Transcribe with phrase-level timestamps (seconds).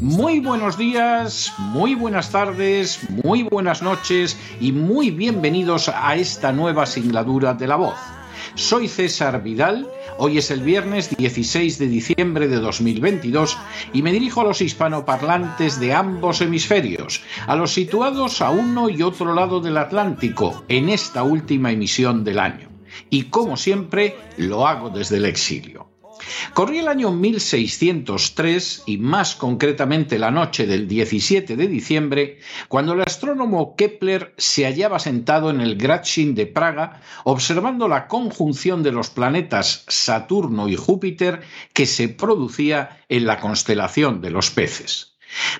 [0.00, 6.86] Muy buenos días, muy buenas tardes, muy buenas noches y muy bienvenidos a esta nueva
[6.86, 7.94] singladura de la voz.
[8.56, 13.56] Soy César Vidal, hoy es el viernes 16 de diciembre de 2022
[13.92, 19.02] y me dirijo a los hispanoparlantes de ambos hemisferios, a los situados a uno y
[19.02, 22.69] otro lado del Atlántico en esta última emisión del año.
[23.08, 25.90] Y como siempre, lo hago desde el exilio.
[26.54, 32.38] Corría el año 1603 y más concretamente la noche del 17 de diciembre,
[32.68, 38.82] cuando el astrónomo Kepler se hallaba sentado en el Gratschin de Praga observando la conjunción
[38.82, 41.40] de los planetas Saturno y Júpiter
[41.72, 45.09] que se producía en la constelación de los peces.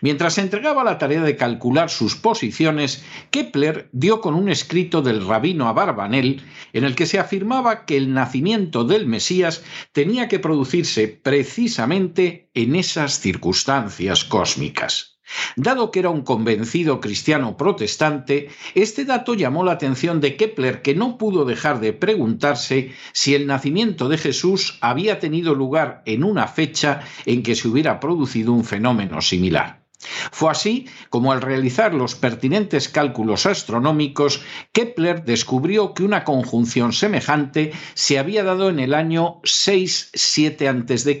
[0.00, 5.26] Mientras se entregaba la tarea de calcular sus posiciones, Kepler dio con un escrito del
[5.26, 11.08] rabino Abarbanel en el que se afirmaba que el nacimiento del Mesías tenía que producirse
[11.08, 15.19] precisamente en esas circunstancias cósmicas.
[15.56, 20.94] Dado que era un convencido cristiano protestante, este dato llamó la atención de Kepler, que
[20.94, 26.46] no pudo dejar de preguntarse si el nacimiento de Jesús había tenido lugar en una
[26.46, 29.79] fecha en que se hubiera producido un fenómeno similar.
[30.32, 37.72] Fue así como al realizar los pertinentes cálculos astronómicos, Kepler descubrió que una conjunción semejante
[37.94, 41.18] se había dado en el año 6-7 a.C.,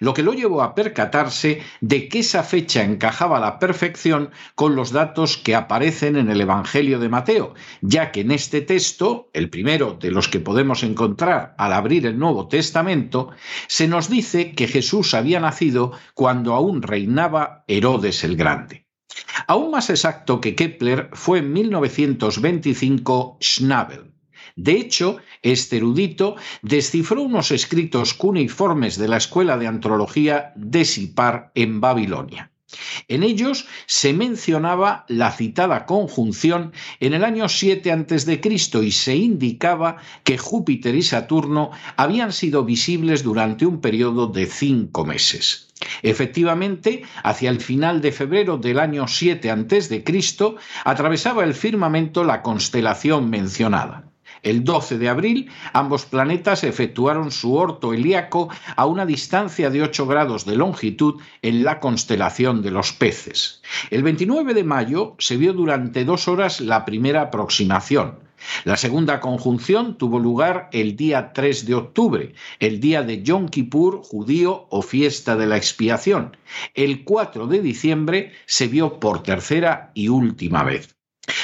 [0.00, 4.74] lo que lo llevó a percatarse de que esa fecha encajaba a la perfección con
[4.74, 9.50] los datos que aparecen en el Evangelio de Mateo, ya que en este texto, el
[9.50, 13.30] primero de los que podemos encontrar al abrir el Nuevo Testamento,
[13.68, 18.86] se nos dice que Jesús había nacido cuando aún reinaba Herodes el Grande.
[19.46, 24.14] Aún más exacto que Kepler fue en 1925 Schnabel.
[24.56, 31.52] De hecho, este erudito descifró unos escritos cuneiformes de la Escuela de Antrología de Sipar
[31.54, 32.53] en Babilonia.
[33.08, 38.40] En ellos se mencionaba la citada conjunción en el año 7 a.C.
[38.82, 45.04] y se indicaba que Júpiter y Saturno habían sido visibles durante un periodo de cinco
[45.04, 45.72] meses.
[46.02, 50.04] Efectivamente, hacia el final de febrero del año 7 a.C.,
[50.84, 54.13] atravesaba el firmamento la constelación mencionada.
[54.44, 60.06] El 12 de abril, ambos planetas efectuaron su orto helíaco a una distancia de 8
[60.06, 63.62] grados de longitud en la constelación de los peces.
[63.90, 68.22] El 29 de mayo se vio durante dos horas la primera aproximación.
[68.64, 74.02] La segunda conjunción tuvo lugar el día 3 de octubre, el día de Yom Kippur
[74.02, 76.36] judío o fiesta de la expiación.
[76.74, 80.93] El 4 de diciembre se vio por tercera y última vez.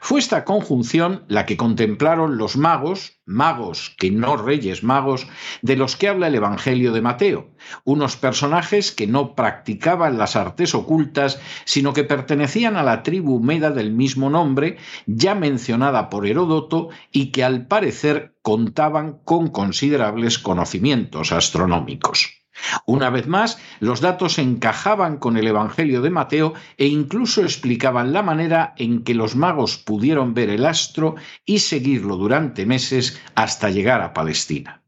[0.00, 5.26] Fue esta conjunción la que contemplaron los magos, magos que no reyes magos,
[5.62, 7.50] de los que habla el Evangelio de Mateo,
[7.84, 13.70] unos personajes que no practicaban las artes ocultas, sino que pertenecían a la tribu meda
[13.70, 14.76] del mismo nombre,
[15.06, 22.43] ya mencionada por Heródoto, y que al parecer contaban con considerables conocimientos astronómicos.
[22.86, 28.22] Una vez más, los datos encajaban con el Evangelio de Mateo e incluso explicaban la
[28.22, 34.00] manera en que los magos pudieron ver el astro y seguirlo durante meses hasta llegar
[34.02, 34.82] a Palestina.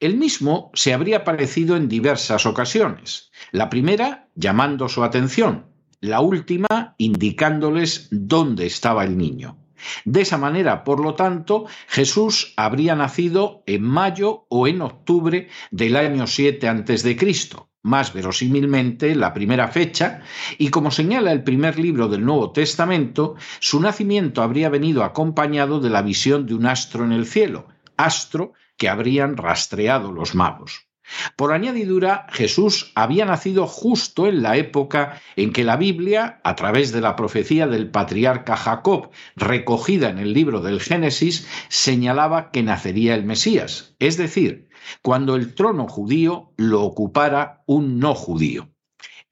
[0.00, 5.66] El mismo se habría aparecido en diversas ocasiones, la primera llamando su atención,
[6.00, 9.63] la última indicándoles dónde estaba el niño.
[10.04, 15.96] De esa manera, por lo tanto, Jesús habría nacido en mayo o en octubre del
[15.96, 17.16] año 7 a.C.,
[17.82, 20.22] más verosímilmente la primera fecha,
[20.56, 25.90] y como señala el primer libro del Nuevo Testamento, su nacimiento habría venido acompañado de
[25.90, 30.88] la visión de un astro en el cielo, astro que habrían rastreado los magos.
[31.36, 36.92] Por añadidura, Jesús había nacido justo en la época en que la Biblia, a través
[36.92, 43.14] de la profecía del patriarca Jacob, recogida en el libro del Génesis, señalaba que nacería
[43.14, 44.68] el Mesías, es decir,
[45.02, 48.70] cuando el trono judío lo ocupara un no judío.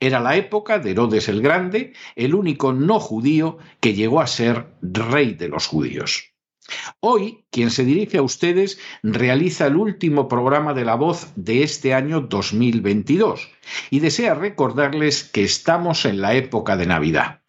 [0.01, 4.75] Era la época de Herodes el Grande, el único no judío que llegó a ser
[4.81, 6.32] rey de los judíos.
[7.01, 11.95] Hoy, quien se dirige a ustedes realiza el último programa de La Voz de este
[11.95, 13.51] año 2022
[13.91, 17.41] y desea recordarles que estamos en la época de Navidad.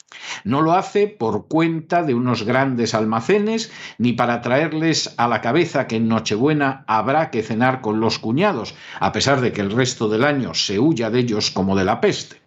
[0.44, 5.88] No lo hace por cuenta de unos grandes almacenes, ni para traerles a la cabeza
[5.88, 10.10] que en Nochebuena habrá que cenar con los cuñados, a pesar de que el resto
[10.10, 12.43] del año se huya de ellos como de la peste.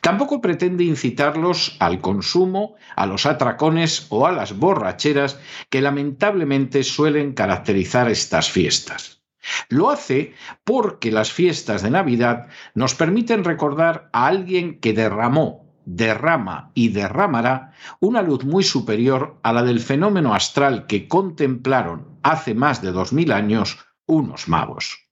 [0.00, 5.38] Tampoco pretende incitarlos al consumo, a los atracones o a las borracheras
[5.70, 9.22] que lamentablemente suelen caracterizar estas fiestas.
[9.68, 10.34] Lo hace
[10.64, 17.72] porque las fiestas de Navidad nos permiten recordar a alguien que derramó, derrama y derramará
[18.00, 23.12] una luz muy superior a la del fenómeno astral que contemplaron hace más de dos
[23.12, 25.03] mil años unos magos.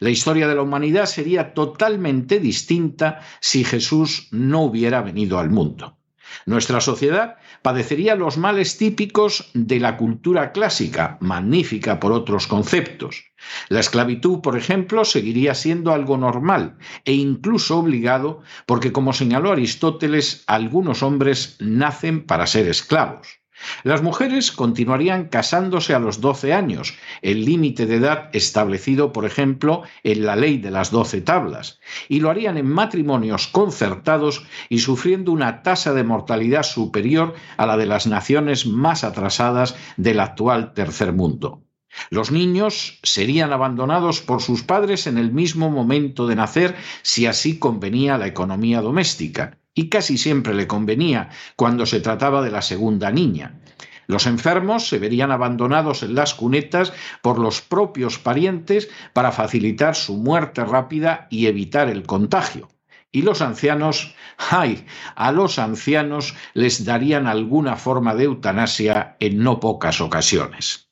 [0.00, 5.98] La historia de la humanidad sería totalmente distinta si Jesús no hubiera venido al mundo.
[6.46, 13.24] Nuestra sociedad padecería los males típicos de la cultura clásica, magnífica por otros conceptos.
[13.68, 20.44] La esclavitud, por ejemplo, seguiría siendo algo normal e incluso obligado porque, como señaló Aristóteles,
[20.46, 23.40] algunos hombres nacen para ser esclavos.
[23.82, 29.82] Las mujeres continuarían casándose a los 12 años, el límite de edad establecido, por ejemplo,
[30.02, 35.32] en la ley de las doce tablas, y lo harían en matrimonios concertados y sufriendo
[35.32, 41.12] una tasa de mortalidad superior a la de las naciones más atrasadas del actual tercer
[41.12, 41.64] mundo.
[42.10, 47.58] Los niños serían abandonados por sus padres en el mismo momento de nacer si así
[47.58, 52.62] convenía a la economía doméstica y casi siempre le convenía cuando se trataba de la
[52.62, 53.60] segunda niña.
[54.08, 56.92] Los enfermos se verían abandonados en las cunetas
[57.22, 62.68] por los propios parientes para facilitar su muerte rápida y evitar el contagio.
[63.12, 64.16] Y los ancianos,
[64.50, 64.84] ay,
[65.14, 70.87] a los ancianos les darían alguna forma de eutanasia en no pocas ocasiones.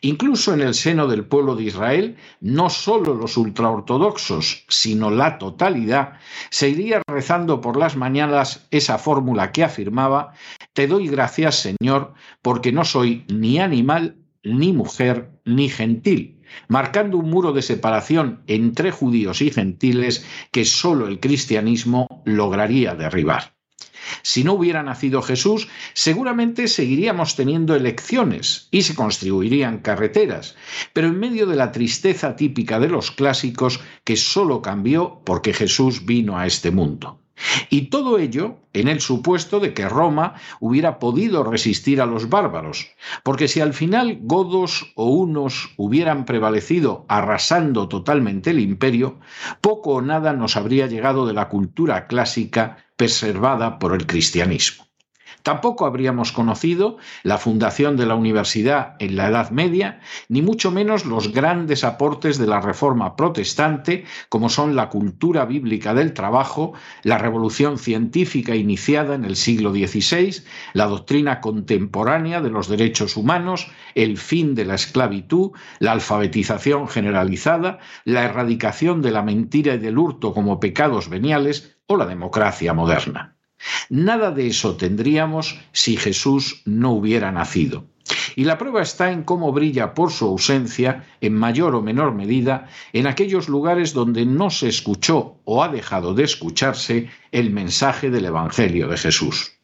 [0.00, 6.14] Incluso en el seno del pueblo de Israel, no solo los ultraortodoxos, sino la totalidad,
[6.50, 10.32] se iría rezando por las mañanas esa fórmula que afirmaba,
[10.72, 17.30] Te doy gracias, Señor, porque no soy ni animal, ni mujer, ni gentil, marcando un
[17.30, 23.59] muro de separación entre judíos y gentiles que sólo el cristianismo lograría derribar.
[24.22, 30.56] Si no hubiera nacido Jesús, seguramente seguiríamos teniendo elecciones y se construirían carreteras,
[30.92, 36.04] pero en medio de la tristeza típica de los clásicos que sólo cambió porque Jesús
[36.06, 37.20] vino a este mundo.
[37.68, 42.88] Y todo ello en el supuesto de que Roma hubiera podido resistir a los bárbaros,
[43.22, 49.18] porque si al final godos o unos hubieran prevalecido arrasando totalmente el imperio,
[49.60, 54.89] poco o nada nos habría llegado de la cultura clásica preservada por el cristianismo.
[55.42, 61.06] Tampoco habríamos conocido la fundación de la universidad en la Edad Media, ni mucho menos
[61.06, 67.18] los grandes aportes de la Reforma protestante, como son la cultura bíblica del trabajo, la
[67.18, 70.42] revolución científica iniciada en el siglo XVI,
[70.74, 77.78] la doctrina contemporánea de los derechos humanos, el fin de la esclavitud, la alfabetización generalizada,
[78.04, 83.36] la erradicación de la mentira y del hurto como pecados veniales o la democracia moderna.
[83.88, 87.86] Nada de eso tendríamos si Jesús no hubiera nacido.
[88.36, 92.68] Y la prueba está en cómo brilla por su ausencia, en mayor o menor medida,
[92.92, 98.26] en aquellos lugares donde no se escuchó o ha dejado de escucharse el mensaje del
[98.26, 99.59] Evangelio de Jesús.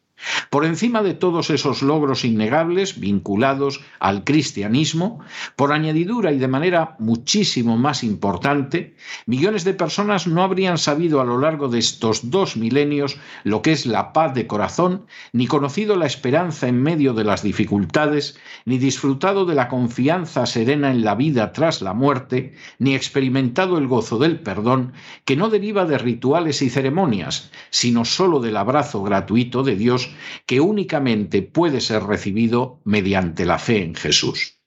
[0.49, 5.19] Por encima de todos esos logros innegables vinculados al cristianismo,
[5.55, 8.95] por añadidura y de manera muchísimo más importante,
[9.25, 13.71] millones de personas no habrían sabido a lo largo de estos dos milenios lo que
[13.71, 18.77] es la paz de corazón, ni conocido la esperanza en medio de las dificultades, ni
[18.77, 24.17] disfrutado de la confianza serena en la vida tras la muerte, ni experimentado el gozo
[24.17, 24.93] del perdón,
[25.25, 30.06] que no deriva de rituales y ceremonias, sino sólo del abrazo gratuito de Dios
[30.45, 34.57] que únicamente puede ser recibido mediante la fe en Jesús.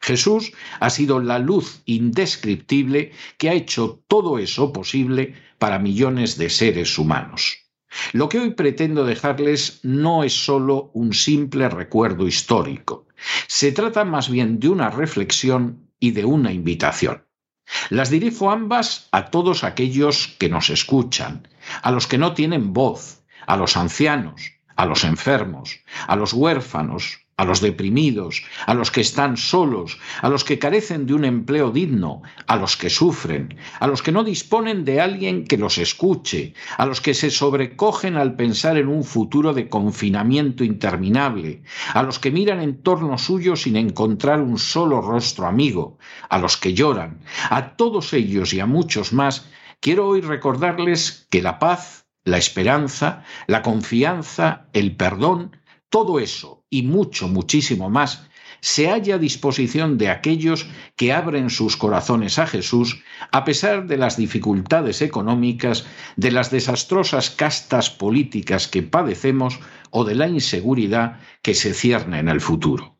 [0.00, 6.50] Jesús ha sido la luz indescriptible que ha hecho todo eso posible para millones de
[6.50, 7.58] seres humanos.
[8.12, 13.06] Lo que hoy pretendo dejarles no es sólo un simple recuerdo histórico,
[13.46, 17.24] se trata más bien de una reflexión y de una invitación.
[17.90, 21.48] Las dirijo ambas a todos aquellos que nos escuchan,
[21.82, 27.26] a los que no tienen voz, a los ancianos, a los enfermos, a los huérfanos,
[27.38, 31.70] a los deprimidos, a los que están solos, a los que carecen de un empleo
[31.70, 36.54] digno, a los que sufren, a los que no disponen de alguien que los escuche,
[36.78, 42.18] a los que se sobrecogen al pensar en un futuro de confinamiento interminable, a los
[42.18, 45.98] que miran en torno suyo sin encontrar un solo rostro amigo,
[46.30, 49.46] a los que lloran, a todos ellos y a muchos más,
[49.80, 55.56] quiero hoy recordarles que la paz, la esperanza, la confianza, el perdón,
[55.88, 58.26] todo eso y mucho, muchísimo más
[58.60, 60.66] se halla a disposición de aquellos
[60.96, 67.30] que abren sus corazones a Jesús a pesar de las dificultades económicas, de las desastrosas
[67.30, 72.96] castas políticas que padecemos o de la inseguridad que se cierne en el futuro.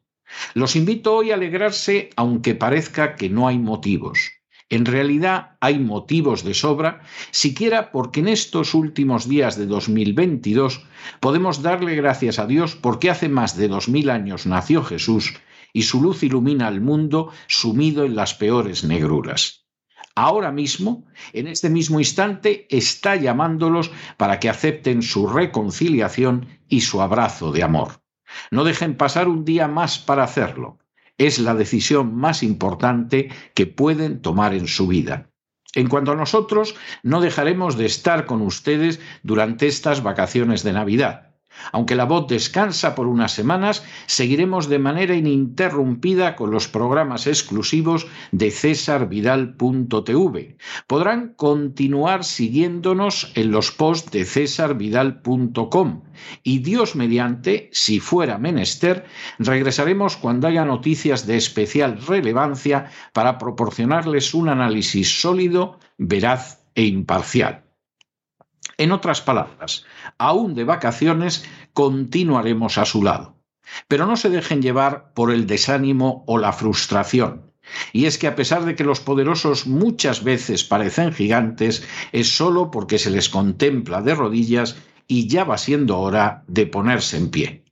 [0.54, 4.35] Los invito hoy a alegrarse aunque parezca que no hay motivos.
[4.68, 10.84] En realidad hay motivos de sobra, siquiera porque en estos últimos días de 2022
[11.20, 15.34] podemos darle gracias a Dios porque hace más de dos mil años nació Jesús
[15.72, 19.66] y su luz ilumina al mundo sumido en las peores negruras.
[20.16, 27.02] Ahora mismo, en este mismo instante, está llamándolos para que acepten su reconciliación y su
[27.02, 28.00] abrazo de amor.
[28.50, 30.78] No dejen pasar un día más para hacerlo
[31.18, 35.30] es la decisión más importante que pueden tomar en su vida.
[35.74, 41.35] En cuanto a nosotros, no dejaremos de estar con ustedes durante estas vacaciones de Navidad.
[41.72, 48.06] Aunque la voz descansa por unas semanas, seguiremos de manera ininterrumpida con los programas exclusivos
[48.32, 50.56] de cesarvidal.tv.
[50.86, 56.02] Podrán continuar siguiéndonos en los posts de cesarvidal.com
[56.42, 59.04] y Dios mediante, si fuera menester,
[59.38, 67.65] regresaremos cuando haya noticias de especial relevancia para proporcionarles un análisis sólido, veraz e imparcial.
[68.78, 69.84] En otras palabras,
[70.18, 73.36] aún de vacaciones continuaremos a su lado.
[73.88, 77.52] Pero no se dejen llevar por el desánimo o la frustración.
[77.92, 82.70] Y es que a pesar de que los poderosos muchas veces parecen gigantes, es solo
[82.70, 84.76] porque se les contempla de rodillas
[85.08, 87.65] y ya va siendo hora de ponerse en pie.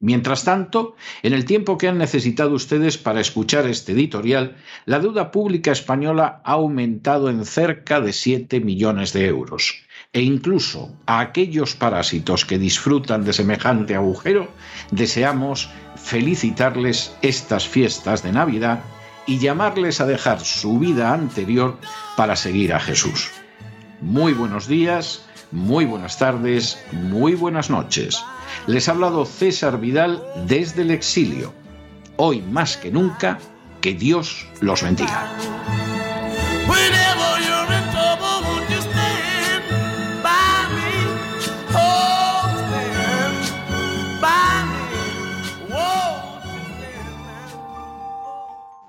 [0.00, 5.32] Mientras tanto, en el tiempo que han necesitado ustedes para escuchar este editorial, la deuda
[5.32, 11.74] pública española ha aumentado en cerca de 7 millones de euros e incluso a aquellos
[11.74, 14.48] parásitos que disfrutan de semejante agujero,
[14.90, 18.80] deseamos felicitarles estas fiestas de Navidad
[19.26, 21.76] y llamarles a dejar su vida anterior
[22.16, 23.30] para seguir a Jesús.
[24.00, 28.22] Muy buenos días, muy buenas tardes, muy buenas noches.
[28.66, 31.52] Les ha hablado César Vidal desde el exilio.
[32.16, 33.38] Hoy más que nunca,
[33.80, 35.28] que Dios los bendiga.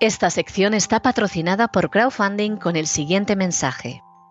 [0.02, 4.02] Esta sección está patrocinada por crowdfunding con el siguiente mensaje.